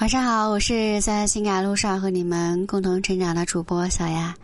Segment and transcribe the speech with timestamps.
[0.00, 4.34] 晚上好，我是在情感路上和你们共同成长的主播小丫。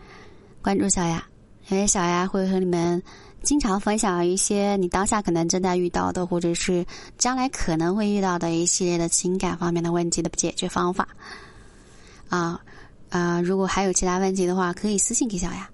[0.61, 1.25] 关注小丫，
[1.69, 3.01] 因为小丫会和你们
[3.41, 6.85] 经常分享一些你当下可能正在遇到的，或者是
[7.17, 11.07] 将来可能会遇到的一系列的情感方面的问题的解决方法。
[12.29, 12.61] 啊
[13.09, 15.67] 啊，如果还有其他问题的话，可以私信给小丫。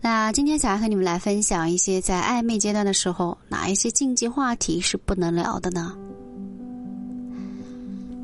[0.00, 5.96] 那今天想要和你们来分享一些在暧昧阶段的时候，哪一些禁忌话题是不能聊的呢？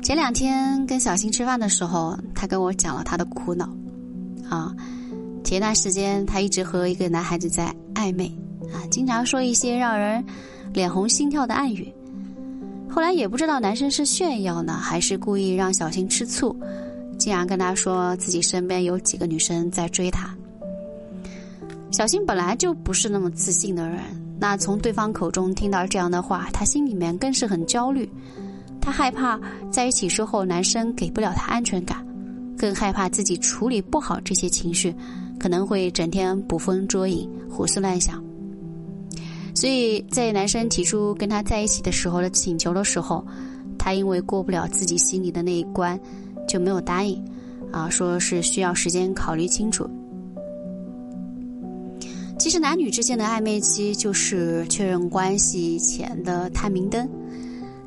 [0.01, 3.69] 前两天跟小新吃饭的时候，他跟我讲了他的苦恼。
[4.49, 4.73] 啊，
[5.43, 8.25] 前段时间他一直和一个男孩子在暧昧，
[8.73, 10.23] 啊，经常说一些让人
[10.73, 11.93] 脸红心跳的暗语。
[12.89, 16.55] 后来也不知道男生是炫耀呢，还是故意让小新吃醋，
[17.19, 20.33] 竟然跟他说自己身边有几个女生在追他。
[21.91, 23.99] 小新本来就不是那么自信的人，
[24.39, 28.09] 那从对方口中听到这样的话，他心里面更是很焦虑。
[28.89, 29.39] 她害怕
[29.69, 32.03] 在一起之后男生给不了她安全感，
[32.57, 34.91] 更害怕自己处理不好这些情绪，
[35.39, 38.19] 可能会整天捕风捉影、胡思乱想。
[39.53, 43.23] 所以在男生提出跟他在一起的时候的请求的时候，
[43.77, 45.99] 他因为过不了自己心里的那一关，
[46.47, 47.23] 就没有答应，
[47.71, 49.87] 啊，说是需要时间考虑清楚。
[52.39, 57.07] 其实男女之间的暧昧期就是确认关系前的探明灯。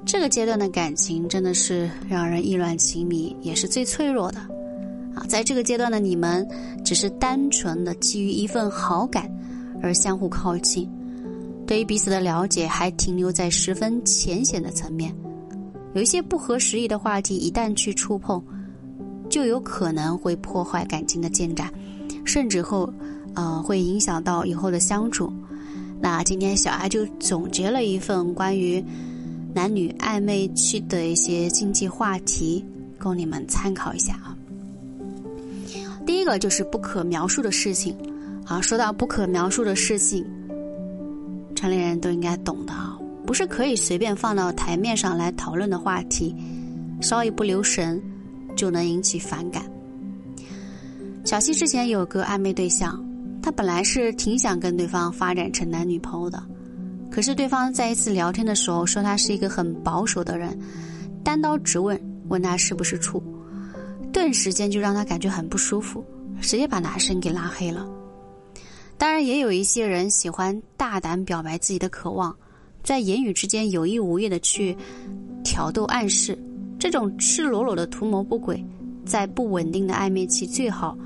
[0.04, 4.38] 这个阶段的感情真的是让人意乱情迷，也是最脆弱的，
[5.14, 6.46] 啊，在这个阶段的你们
[6.84, 9.30] 只是单纯的基于一份好感
[9.80, 10.90] 而相互靠近，
[11.66, 15.14] 对于彼此的了解还停留在十分浅显的层面，
[15.94, 18.42] 有一些不合时宜的话题一旦去触碰，
[19.30, 21.72] 就有可能会破坏感情的进展，
[22.24, 22.92] 甚至后，
[23.34, 25.32] 呃，会影响到以后的相处。
[26.00, 28.84] 那今天小艾就总结了一份关于。
[29.54, 32.64] 男女暧昧期的一些禁忌话题，
[32.98, 34.36] 供你们参考一下啊。
[36.06, 37.96] 第一个就是不可描述的事情，
[38.46, 40.24] 啊，说到不可描述的事情，
[41.54, 46.34] 成年人都应该懂的啊，不是可以随便放到台面上来讨论的话题，
[47.00, 48.02] 稍一不留神
[48.56, 49.62] 就能引起反感。
[51.24, 53.00] 小西之前有个暧昧对象，
[53.42, 56.42] 他本来是挺想跟对方发展成男女朋友的。
[57.12, 60.58] 可是对方在一次聊天的时候说他是一个很保守的人，
[61.22, 63.22] 单刀直问问他是不是处，
[64.10, 66.02] 顿时间就让他感觉很不舒服，
[66.40, 67.86] 直接把男生给拉黑了。
[68.96, 72.34] 当然，也有一些人喜欢大胆表白自己的渴望，
[72.82, 74.74] 在言语之间有意无意的去
[75.44, 76.38] 挑逗暗示，
[76.78, 78.64] 这种赤裸裸的图谋不轨，
[79.04, 80.96] 在不稳定的暧昧期最好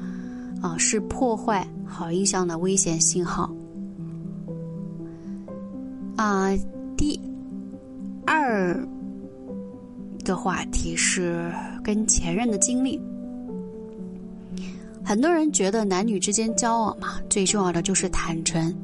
[0.63, 3.51] 啊是破坏好印象的危险信号。
[6.27, 6.51] 啊，
[6.97, 7.21] 第
[8.27, 8.77] 二
[10.25, 11.53] 个话题是
[11.85, 13.01] 跟前任的经历。
[15.05, 18.75] 很多人觉得男女之间交往嘛，最重要的就是坦诚，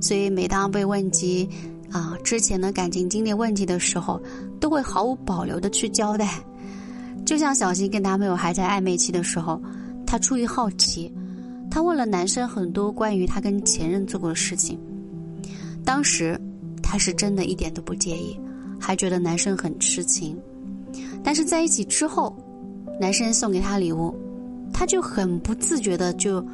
[0.00, 1.48] 所以每当被问及
[1.92, 4.20] 啊之前的感情经历问题的时候，
[4.58, 6.42] 都会毫无保留的去交代。
[7.24, 9.62] 就像小新跟男朋友还在暧昧期的时候，
[10.04, 11.14] 他出于好奇，
[11.70, 14.76] 他问了男生很多关于他跟前任做过的事情，
[15.84, 16.36] 当时。
[16.90, 18.36] 她是真的一点都不介意，
[18.80, 20.36] 还觉得男生很痴情。
[21.22, 22.36] 但是在一起之后，
[23.00, 24.12] 男生送给她礼物，
[24.72, 26.44] 她就很不自觉的就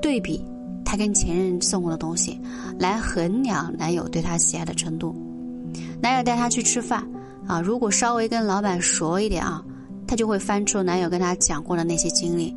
[0.00, 0.42] 对比
[0.82, 2.40] 她跟前任送过的东西，
[2.78, 5.14] 来衡量男友对她喜爱的程度。
[6.00, 7.06] 男友带她去吃饭
[7.46, 9.62] 啊，如果稍微跟老板熟一点啊，
[10.06, 12.56] 她就会翻出男友跟她讲过的那些经历，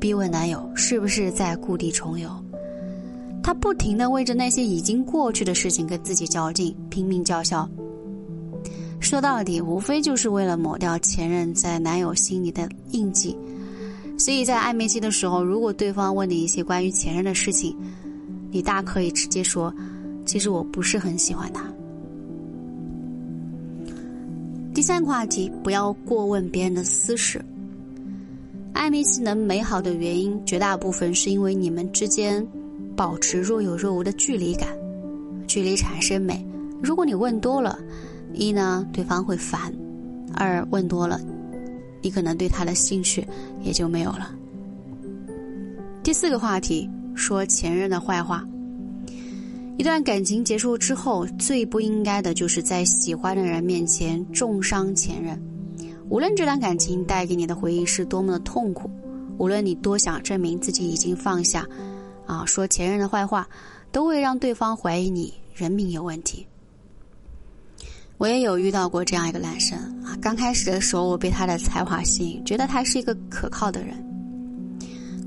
[0.00, 2.30] 逼问男友是不是在故地重游。
[3.46, 7.70] 他不停的为着那些已经过去的事情跟自己较劲，拼命叫嚣。
[8.98, 13.38] 说到底，无非就是为了抹掉前任在男友心里的印记。
[14.18, 17.76] 所以在暧昧期的时候，如果对方问你一些关于前任的事情，
[18.50, 19.72] 你大可以直接说
[20.26, 21.62] ：“其实我不是很喜欢他。”
[24.74, 27.40] 第三个话题，不要过问别人的私事。
[28.74, 32.44] 暧昧期能美好的原因，绝大部分是因为你们之间。
[32.96, 34.68] 保持若有若无的距离感，
[35.46, 36.44] 距离产生美。
[36.82, 37.78] 如果你问多了，
[38.32, 39.72] 一呢对方会烦，
[40.34, 41.20] 二问多了，
[42.02, 43.26] 你可能对他的兴趣
[43.62, 44.34] 也就没有了。
[46.02, 48.46] 第四个话题，说前任的坏话。
[49.76, 55.38] 一段感情结束之后，最不应该的就是在喜欢的人面前重伤前任。
[56.08, 58.88] 无论这段感情带给你的回忆是多么的痛苦，
[59.36, 61.66] 无论你多想证明自己已经放下。
[62.26, 63.48] 啊，说前任的坏话，
[63.92, 66.46] 都会让对方怀疑你人品有问题。
[68.18, 73.94] 我也有遇到过这样一个男生啊，刚开始的时候我被他的才华吸引，觉得他是一个可靠的人。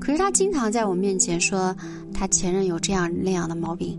[0.00, 1.76] 可是他经常在我面前说
[2.12, 3.96] 他前任有这样那样的毛病，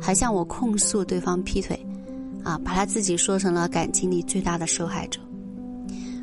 [0.00, 1.78] 还向我控诉对方劈腿，
[2.42, 5.20] 啊，把他自己说成了感情里最大的受害者。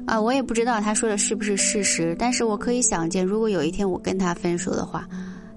[0.08, 5.08] 啊，我也不知道他说的是不是事实，但是我可以想见，如果有一天我跟他分手的话，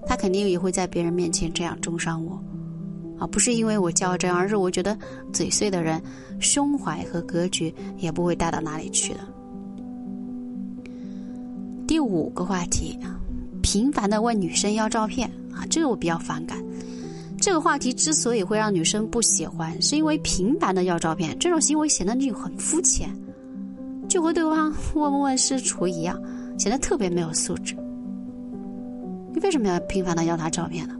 [0.05, 2.41] 他肯定也会在别人面前这样中伤我。
[3.19, 4.97] 啊，不是因为我较真，而是我觉得
[5.31, 6.01] 嘴碎的人，
[6.39, 9.19] 胸怀和格局也不会大到哪里去的。
[11.87, 12.97] 第五个话题，
[13.61, 16.57] 频繁的问女生要照片啊，这个我比较反感。
[17.39, 23.09] 这个话题之所以会让女生不喜欢，是因为频繁的要照片这种行为显得你很肤浅，
[24.07, 26.19] 就和对方问不问师厨一样，
[26.57, 27.75] 显得特别没有素质。
[29.43, 30.95] 为什么要频繁的要他照片呢？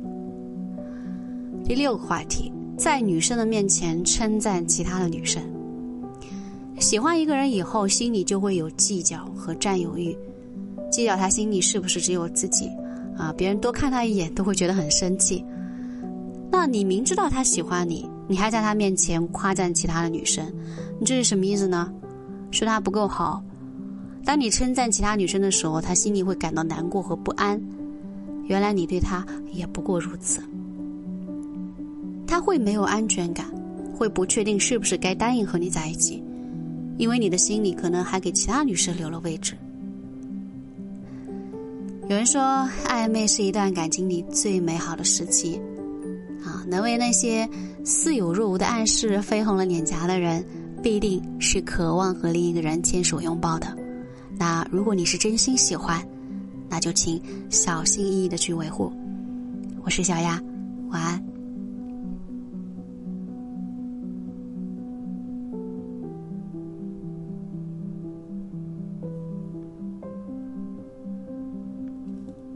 [1.63, 5.41] 第六个话题，在女生的面前称赞其他的女生。
[6.79, 10.17] 喜欢一个人以后，心里就会有计较和占有欲，
[10.91, 12.67] 计较他心里是不是只有自己，
[13.15, 15.45] 啊，别人多看他一眼都会觉得很生气。
[16.51, 20.43] 那你明知道他喜欢你，你还在他面前夸赞其他的女生，
[20.99, 21.93] 你这是什么意思呢？
[22.49, 23.41] 说他不够好。
[24.25, 27.61] 当你称赞其他女生的时候，他心里会感到难过和不安。
[28.51, 30.43] 原来你对他也不过如此。
[32.27, 33.45] 他会没有安全感，
[33.95, 36.21] 会不确定是不是该答应和你在一起，
[36.97, 39.55] 因为你的心里可能还给其他女生留了位置。
[42.09, 42.41] 有人说，
[42.89, 45.55] 暧昧是一段感情里最美好的时期，
[46.43, 47.47] 啊，能为那些
[47.85, 50.43] 似有若无的暗示绯红了脸颊的人，
[50.83, 53.73] 必定是渴望和另一个人牵手拥抱的。
[54.37, 56.05] 那如果你是真心喜欢，
[56.71, 58.93] 那就请小心翼翼的去维护。
[59.83, 60.41] 我是小丫，
[60.89, 61.21] 晚安。